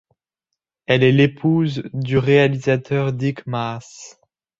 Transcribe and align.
Elle 0.87 1.03
est 1.03 1.11
l'épouse 1.11 1.83
du 1.93 2.17
réalisateur 2.17 3.13
Dick 3.13 3.45
Maas. 3.45 4.17